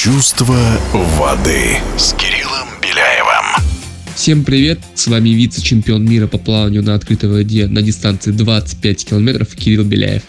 [0.00, 0.56] Чувство
[0.92, 3.64] воды с Кириллом Беляевым.
[4.14, 9.56] Всем привет, с вами вице-чемпион мира по плаванию на открытой воде на дистанции 25 километров
[9.56, 10.22] Кирилл Беляев.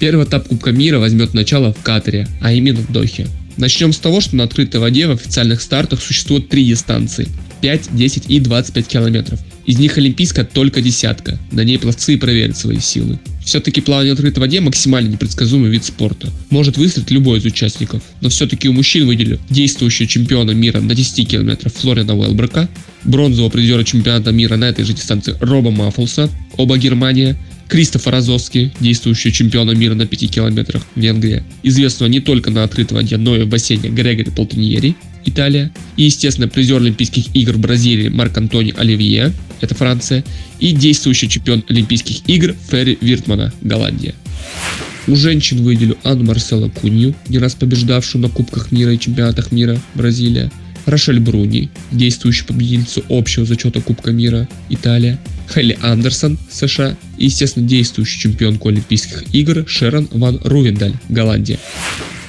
[0.00, 3.28] Первый этап Кубка мира возьмет начало в Катаре, а именно в Дохе.
[3.56, 7.28] Начнем с того, что на открытой воде в официальных стартах существует три дистанции.
[7.60, 9.38] 5, 10 и 25 километров.
[9.66, 11.38] Из них олимпийская только десятка.
[11.50, 13.18] На ней пловцы проверят свои силы.
[13.44, 16.30] Все-таки плавание в открытой воде максимально непредсказуемый вид спорта.
[16.50, 18.02] Может выстрелить любой из участников.
[18.20, 22.68] Но все-таки у мужчин выделю действующего чемпиона мира на 10 километров Флориана Уэлбрака,
[23.04, 27.36] бронзового призера чемпионата мира на этой же дистанции Роба Маффлса, оба Германия,
[27.68, 33.16] Кристофа Розовский, действующий чемпиона мира на 5 километрах, Венгрия, известного не только на открытой воде,
[33.16, 38.72] но и в бассейне Грегори Полтиньери, Италия, и, естественно, призер Олимпийских игр Бразилии Марк Антони
[38.76, 40.24] Оливье, это Франция,
[40.58, 44.14] и действующий чемпион Олимпийских игр Ферри Виртмана, Голландия.
[45.08, 49.78] У женщин выделю Анну Марсела Кунью, не раз побеждавшую на Кубках мира и чемпионатах мира
[49.94, 50.50] Бразилия,
[50.84, 55.18] Рошель Бруни, действующую победительницу общего зачета Кубка мира Италия,
[55.52, 61.58] Хелли Андерсон, США и, естественно, действующий чемпионку Олимпийских игр Шерон Ван Рувендаль, Голландия.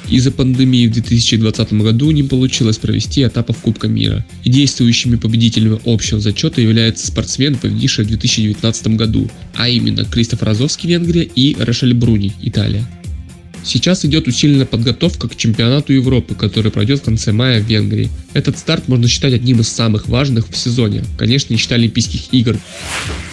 [0.10, 6.20] Из-за пандемии в 2020 году не получилось провести этапов Кубка мира, и действующими победителями общего
[6.20, 12.32] зачета являются спортсмены, победившие в 2019 году, а именно Кристоф Розовский, Венгрия и Рошель Бруни,
[12.42, 12.88] Италия.
[13.68, 18.10] Сейчас идет усиленная подготовка к чемпионату Европы, который пройдет в конце мая в Венгрии.
[18.34, 22.58] Этот старт можно считать одним из самых важных в сезоне, конечно, не считая Олимпийских игр.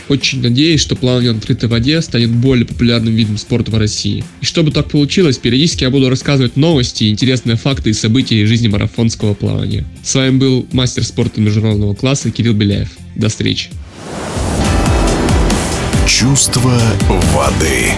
[0.09, 4.25] Очень надеюсь, что плавание на открытой воде станет более популярным видом спорта в России.
[4.41, 8.67] И чтобы так получилось, периодически я буду рассказывать новости, интересные факты и события из жизни
[8.67, 9.85] марафонского плавания.
[10.03, 12.91] С вами был мастер спорта международного класса Кирилл Беляев.
[13.15, 13.71] До встречи.
[16.09, 16.81] Чувство
[17.33, 17.93] воды.